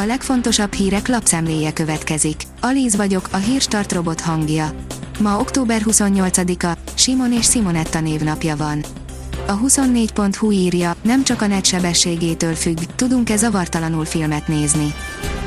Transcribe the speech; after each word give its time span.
A 0.00 0.04
legfontosabb 0.06 0.72
hírek 0.72 1.08
lapszemléje 1.08 1.72
következik. 1.72 2.42
Alíz 2.60 2.96
vagyok, 2.96 3.28
a 3.32 3.36
hírstart 3.36 3.92
robot 3.92 4.20
hangja. 4.20 4.70
Ma 5.20 5.38
október 5.38 5.82
28-a, 5.84 6.78
Simon 6.94 7.32
és 7.32 7.50
Simonetta 7.50 8.00
névnapja 8.00 8.56
van. 8.56 8.84
A 9.46 9.58
24.hu 9.58 10.50
írja, 10.50 10.96
nem 11.02 11.24
csak 11.24 11.42
a 11.42 11.46
net 11.46 11.64
sebességétől 11.64 12.54
függ, 12.54 12.78
tudunk-e 12.96 13.36
zavartalanul 13.36 14.04
filmet 14.04 14.48
nézni. 14.48 14.94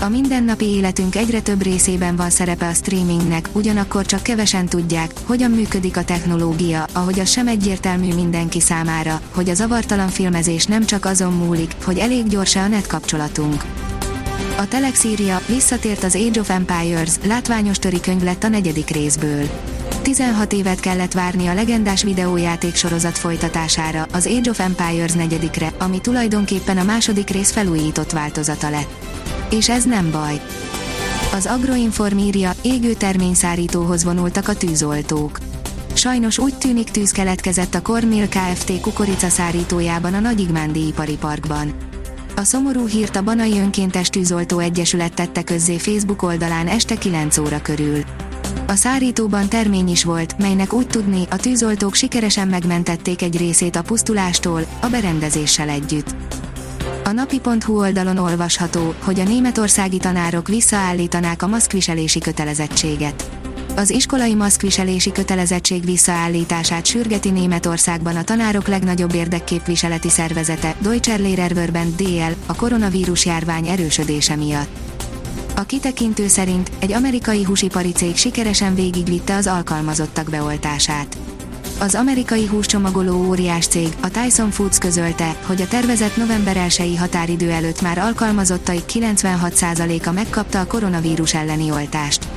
A 0.00 0.08
mindennapi 0.08 0.64
életünk 0.64 1.16
egyre 1.16 1.40
több 1.40 1.62
részében 1.62 2.16
van 2.16 2.30
szerepe 2.30 2.68
a 2.68 2.74
streamingnek, 2.74 3.48
ugyanakkor 3.52 4.06
csak 4.06 4.22
kevesen 4.22 4.66
tudják, 4.66 5.12
hogyan 5.26 5.50
működik 5.50 5.96
a 5.96 6.04
technológia, 6.04 6.86
ahogy 6.92 7.20
az 7.20 7.30
sem 7.30 7.48
egyértelmű 7.48 8.14
mindenki 8.14 8.60
számára, 8.60 9.20
hogy 9.34 9.48
a 9.48 9.54
zavartalan 9.54 10.08
filmezés 10.08 10.64
nem 10.64 10.84
csak 10.84 11.04
azon 11.04 11.32
múlik, 11.32 11.74
hogy 11.84 11.98
elég 11.98 12.26
gyors 12.26 12.56
a 12.56 12.68
net 12.68 12.86
kapcsolatunk. 12.86 13.64
A 14.56 14.68
Telex 14.68 15.04
írja, 15.04 15.40
visszatért 15.46 16.04
az 16.04 16.14
Age 16.14 16.40
of 16.40 16.50
Empires, 16.50 17.10
látványos 17.26 17.76
könyv 18.00 18.22
lett 18.22 18.44
a 18.44 18.48
negyedik 18.48 18.90
részből. 18.90 19.48
16 20.02 20.52
évet 20.52 20.80
kellett 20.80 21.12
várni 21.12 21.46
a 21.46 21.54
legendás 21.54 22.02
videójáték 22.02 22.74
sorozat 22.74 23.18
folytatására, 23.18 24.06
az 24.12 24.26
Age 24.26 24.50
of 24.50 24.60
Empires 24.60 25.12
negyedikre, 25.12 25.72
ami 25.78 26.00
tulajdonképpen 26.00 26.78
a 26.78 26.84
második 26.84 27.30
rész 27.30 27.50
felújított 27.50 28.12
változata 28.12 28.70
lett. 28.70 28.90
És 29.50 29.68
ez 29.68 29.84
nem 29.84 30.10
baj. 30.10 30.40
Az 31.32 31.46
Agroinform 31.46 32.18
írja, 32.18 32.52
égő 32.62 32.92
terményszárítóhoz 32.92 34.04
vonultak 34.04 34.48
a 34.48 34.54
tűzoltók. 34.54 35.38
Sajnos 35.94 36.38
úgy 36.38 36.54
tűnik 36.54 36.90
tűz 36.90 37.10
keletkezett 37.10 37.74
a 37.74 37.82
Cornmill 37.82 38.28
Kft. 38.28 38.80
kukoricaszárítójában 38.80 40.14
a 40.14 40.20
Nagyigmándi 40.20 40.86
ipari 40.86 41.16
parkban. 41.16 41.72
A 42.40 42.44
szomorú 42.44 42.86
hírt 42.86 43.16
a 43.16 43.22
Banai 43.22 43.58
Önkéntes 43.58 44.08
Tűzoltó 44.08 44.58
Egyesület 44.58 45.14
tette 45.14 45.42
közzé 45.42 45.78
Facebook 45.78 46.22
oldalán 46.22 46.66
este 46.66 46.98
9 46.98 47.38
óra 47.38 47.62
körül. 47.62 48.02
A 48.66 48.74
szárítóban 48.74 49.48
termény 49.48 49.88
is 49.88 50.04
volt, 50.04 50.38
melynek 50.38 50.72
úgy 50.72 50.86
tudni, 50.86 51.26
a 51.30 51.36
tűzoltók 51.36 51.94
sikeresen 51.94 52.48
megmentették 52.48 53.22
egy 53.22 53.36
részét 53.36 53.76
a 53.76 53.82
pusztulástól, 53.82 54.66
a 54.80 54.86
berendezéssel 54.86 55.68
együtt. 55.68 56.14
A 57.04 57.10
napi.hu 57.10 57.78
oldalon 57.78 58.16
olvasható, 58.16 58.94
hogy 59.02 59.20
a 59.20 59.24
németországi 59.24 59.98
tanárok 59.98 60.48
visszaállítanák 60.48 61.42
a 61.42 61.46
maszkviselési 61.46 62.18
kötelezettséget. 62.18 63.39
Az 63.80 63.90
iskolai 63.90 64.34
maszkviselési 64.34 65.12
kötelezettség 65.12 65.84
visszaállítását 65.84 66.86
sürgeti 66.86 67.30
Németországban 67.30 68.16
a 68.16 68.24
tanárok 68.24 68.68
legnagyobb 68.68 69.14
érdekképviseleti 69.14 70.08
szervezete, 70.08 70.74
Deutscher 70.80 71.20
Lehrerverband 71.20 71.94
DL, 71.94 72.32
a 72.46 72.54
koronavírus 72.54 73.26
járvány 73.26 73.66
erősödése 73.66 74.36
miatt. 74.36 74.68
A 75.56 75.62
kitekintő 75.62 76.28
szerint 76.28 76.70
egy 76.78 76.92
amerikai 76.92 77.44
húsipari 77.44 77.92
cég 77.92 78.16
sikeresen 78.16 78.74
végigvitte 78.74 79.36
az 79.36 79.46
alkalmazottak 79.46 80.30
beoltását. 80.30 81.16
Az 81.78 81.94
amerikai 81.94 82.46
húscsomagoló 82.46 83.26
óriás 83.26 83.66
cég, 83.66 83.88
a 84.00 84.08
Tyson 84.08 84.50
Foods 84.50 84.78
közölte, 84.78 85.36
hogy 85.46 85.60
a 85.60 85.68
tervezett 85.68 86.16
november 86.16 86.56
1 86.56 86.96
határidő 86.98 87.50
előtt 87.50 87.80
már 87.80 87.98
alkalmazottaik 87.98 88.84
96%-a 88.92 90.10
megkapta 90.10 90.60
a 90.60 90.66
koronavírus 90.66 91.34
elleni 91.34 91.70
oltást. 91.70 92.28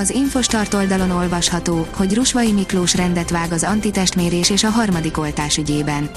Az 0.00 0.10
Infostart 0.10 0.74
oldalon 0.74 1.10
olvasható, 1.10 1.86
hogy 1.96 2.14
Rusvai 2.14 2.52
Miklós 2.52 2.94
rendet 2.94 3.30
vág 3.30 3.52
az 3.52 3.62
antitestmérés 3.62 4.50
és 4.50 4.64
a 4.64 4.70
harmadik 4.70 5.18
oltás 5.18 5.56
ügyében. 5.56 6.10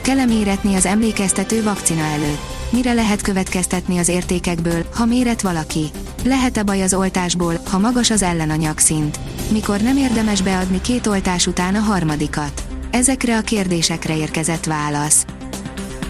Kell 0.00 0.24
méretni 0.24 0.74
az 0.74 0.86
emlékeztető 0.86 1.62
vakcina 1.62 2.02
előtt. 2.02 2.40
Mire 2.70 2.92
lehet 2.92 3.22
következtetni 3.22 3.98
az 3.98 4.08
értékekből, 4.08 4.84
ha 4.94 5.04
méret 5.04 5.42
valaki? 5.42 5.90
Lehet-e 6.24 6.62
baj 6.62 6.82
az 6.82 6.94
oltásból, 6.94 7.60
ha 7.70 7.78
magas 7.78 8.10
az 8.10 8.22
ellenanyag 8.22 8.78
szint? 8.78 9.18
Mikor 9.50 9.80
nem 9.80 9.96
érdemes 9.96 10.42
beadni 10.42 10.80
két 10.80 11.06
oltás 11.06 11.46
után 11.46 11.74
a 11.74 11.80
harmadikat? 11.80 12.62
Ezekre 12.90 13.36
a 13.36 13.40
kérdésekre 13.40 14.16
érkezett 14.16 14.64
válasz. 14.64 15.24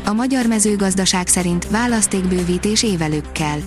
A 0.05 0.13
magyar 0.13 0.47
mezőgazdaság 0.47 1.27
szerint 1.27 1.69
választékbővítés 1.69 2.83
évelőkkel 2.83 3.59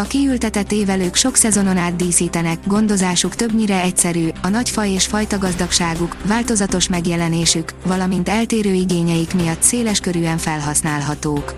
a 0.00 0.06
kiültetett 0.06 0.72
évelők 0.72 1.14
sok 1.14 1.36
szezonon 1.36 1.76
át 1.76 1.96
díszítenek, 1.96 2.58
gondozásuk 2.66 3.34
többnyire 3.34 3.82
egyszerű, 3.82 4.28
a 4.42 4.48
nagy 4.48 4.70
faj 4.70 4.90
és 4.90 5.06
fajta 5.06 5.38
gazdagságuk, 5.38 6.16
változatos 6.24 6.88
megjelenésük, 6.88 7.72
valamint 7.86 8.28
eltérő 8.28 8.72
igényeik 8.72 9.34
miatt 9.34 9.62
széles 9.62 10.00
körűen 10.00 10.38
felhasználhatók. 10.38 11.54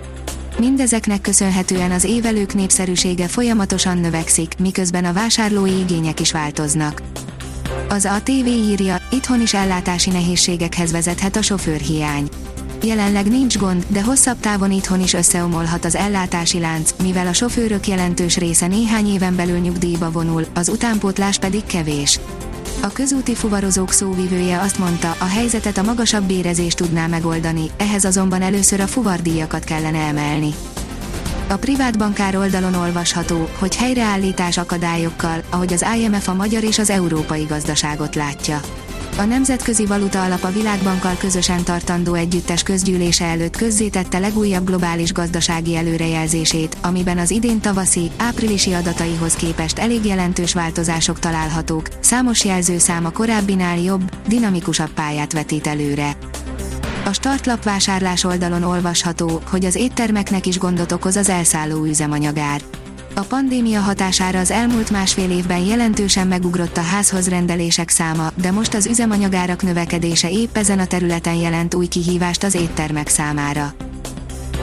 Mindezeknek 0.59 1.21
köszönhetően 1.21 1.91
az 1.91 2.05
évelők 2.05 2.55
népszerűsége 2.55 3.29
folyamatosan 3.29 3.99
növekszik, 3.99 4.55
miközben 4.59 5.05
a 5.05 5.13
vásárlói 5.13 5.79
igények 5.79 6.21
is 6.21 6.33
változnak. 6.33 7.03
Az 7.89 8.05
ATV 8.05 8.47
írja, 8.47 8.97
itthon 9.11 9.41
is 9.41 9.55
ellátási 9.55 10.11
nehézségekhez 10.11 10.93
vezethet 10.93 11.37
a 11.37 11.43
sofőrhiány 11.43 12.29
Jelenleg 12.85 13.27
nincs 13.29 13.59
gond, 13.59 13.85
de 13.89 14.03
hosszabb 14.03 14.41
távon 14.41 14.73
itthon 14.73 15.01
is 15.01 15.13
összeomolhat 15.13 15.85
az 15.85 15.95
ellátási 15.95 16.59
lánc, 16.59 16.95
mivel 17.03 17.27
a 17.27 17.33
sofőrök 17.33 17.87
jelentős 17.87 18.37
része 18.37 18.67
néhány 18.67 19.07
éven 19.07 19.37
belül 19.37 19.59
nyugdíjba 19.59 20.11
vonul, 20.11 20.47
az 20.55 20.69
utánpótlás 20.69 21.39
pedig 21.39 21.65
kevés. 21.65 22.21
A 22.81 22.89
közúti 22.89 23.35
fuvarozók 23.35 23.93
szóvivője 23.93 24.61
azt 24.61 24.79
mondta, 24.79 25.15
a 25.19 25.25
helyzetet 25.25 25.79
a 25.79 25.83
magasabb 25.83 26.25
bérezés 26.25 26.75
tudná 26.75 27.07
megoldani, 27.07 27.71
ehhez 27.77 28.05
azonban 28.05 28.43
először 28.43 28.81
a 28.81 28.87
fuvardíjakat 28.87 29.65
kellene 29.65 29.99
emelni. 29.99 30.55
A 31.49 31.57
privát 31.57 31.99
bankár 31.99 32.37
oldalon 32.37 32.75
olvasható, 32.75 33.49
hogy 33.59 33.77
helyreállítás 33.77 34.59
akadályokkal, 34.59 35.43
ahogy 35.51 35.73
az 35.73 35.85
IMF 35.97 36.29
a 36.29 36.35
magyar 36.35 36.65
és 36.65 36.79
az 36.79 36.91
európai 36.91 37.45
gazdaságot 37.45 38.15
látja. 38.15 38.61
A 39.17 39.25
Nemzetközi 39.25 39.87
Valuta 39.87 40.23
Alap 40.23 40.43
a 40.43 40.51
Világbankkal 40.51 41.17
közösen 41.19 41.65
tartandó 41.65 42.15
együttes 42.15 42.63
közgyűlése 42.63 43.25
előtt 43.25 43.57
közzétette 43.57 44.19
legújabb 44.19 44.67
globális 44.67 45.13
gazdasági 45.13 45.77
előrejelzését, 45.77 46.77
amiben 46.83 47.19
az 47.19 47.31
idén 47.31 47.61
tavaszi, 47.61 48.11
áprilisi 48.17 48.73
adataihoz 48.73 49.35
képest 49.35 49.79
elég 49.79 50.05
jelentős 50.05 50.55
változások 50.55 51.19
találhatók, 51.19 51.89
számos 52.01 52.45
jelzőszám 52.45 53.05
a 53.05 53.11
korábbinál 53.11 53.79
jobb, 53.79 54.03
dinamikusabb 54.29 54.91
pályát 54.91 55.33
vetít 55.33 55.67
előre. 55.67 56.17
A 57.05 57.13
startlap 57.13 57.63
vásárlás 57.65 58.25
oldalon 58.25 58.63
olvasható, 58.63 59.43
hogy 59.51 59.65
az 59.65 59.75
éttermeknek 59.75 60.47
is 60.47 60.59
gondot 60.59 60.93
okoz 60.93 61.17
az 61.17 61.29
elszálló 61.29 61.85
üzemanyagár. 61.85 62.61
A 63.15 63.21
pandémia 63.21 63.81
hatására 63.81 64.39
az 64.39 64.51
elmúlt 64.51 64.91
másfél 64.91 65.31
évben 65.31 65.59
jelentősen 65.59 66.27
megugrott 66.27 66.77
a 66.77 66.81
házhoz 66.81 67.29
rendelések 67.29 67.89
száma, 67.89 68.31
de 68.35 68.51
most 68.51 68.75
az 68.75 68.87
üzemanyagárak 68.87 69.63
növekedése 69.63 70.31
épp 70.31 70.57
ezen 70.57 70.79
a 70.79 70.87
területen 70.87 71.35
jelent 71.35 71.75
új 71.75 71.87
kihívást 71.87 72.43
az 72.43 72.55
éttermek 72.55 73.09
számára. 73.09 73.75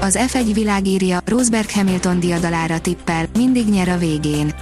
Az 0.02 0.20
F1 0.32 0.50
világírja 0.54 1.20
Rosberg 1.26 1.72
Hamilton 1.72 2.20
diadalára 2.20 2.80
tippel, 2.80 3.26
mindig 3.34 3.68
nyer 3.68 3.90
a 3.90 3.98
végén. 3.98 4.54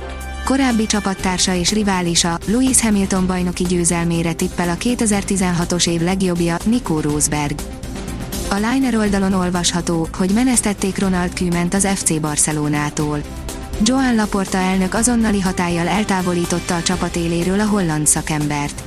Korábbi 0.46 0.86
csapattársa 0.86 1.54
és 1.54 1.72
riválisa, 1.72 2.40
Lewis 2.46 2.82
Hamilton 2.82 3.28
bajnoki 3.28 3.64
győzelmére 3.64 4.34
tippel 4.34 4.70
a 4.70 4.76
2016-os 4.76 5.90
év 5.90 6.02
legjobbja, 6.02 6.58
Nico 6.66 7.02
Rosberg. 7.02 7.60
A 8.50 8.56
Liner 8.56 8.96
oldalon 8.96 9.34
olvasható, 9.34 10.08
hogy 10.18 10.32
menesztették 10.34 11.00
Ronald 11.00 11.34
Küment 11.34 11.74
az 11.74 11.88
FC 11.96 12.20
Barcelonától. 12.20 13.22
Joan 13.84 14.16
Laporta 14.16 14.58
elnök 14.58 14.94
azonnali 14.94 15.42
hatállyal 15.42 15.88
eltávolította 15.88 16.76
a 16.76 16.82
csapat 16.82 17.16
éléről 17.16 17.60
a 17.60 17.66
holland 17.66 18.08
szakembert. 18.08 18.84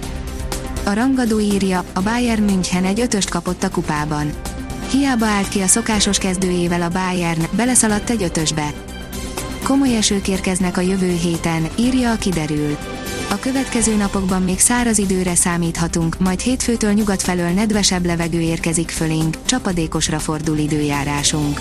A 0.85 0.93
rangadó 0.93 1.41
írja, 1.41 1.85
a 1.93 2.03
Bayern 2.03 2.43
München 2.43 2.85
egy 2.85 3.01
ötöst 3.01 3.31
kapott 3.31 3.63
a 3.63 3.71
kupában. 3.71 4.33
Hiába 4.91 5.27
állt 5.27 5.49
ki 5.49 5.61
a 5.61 5.67
szokásos 5.67 6.19
kezdőjével 6.19 6.83
a 6.83 6.89
Bayern, 6.89 7.43
beleszaladt 7.51 8.11
egy 8.11 8.23
ötösbe. 8.23 8.73
Komoly 9.63 9.97
esők 9.97 10.29
érkeznek 10.29 10.77
a 10.77 10.81
jövő 10.81 11.13
héten, 11.23 11.69
írja 11.79 12.11
a 12.11 12.17
kiderül. 12.17 12.77
A 13.31 13.39
következő 13.39 13.97
napokban 13.97 14.43
még 14.43 14.59
száraz 14.59 14.99
időre 14.99 15.35
számíthatunk, 15.35 16.19
majd 16.19 16.41
hétfőtől 16.41 16.93
nyugat 16.93 17.23
felől 17.23 17.51
nedvesebb 17.51 18.07
levegő 18.07 18.41
érkezik 18.41 18.91
fölénk, 18.91 19.37
csapadékosra 19.45 20.19
fordul 20.19 20.59
időjárásunk. 20.59 21.61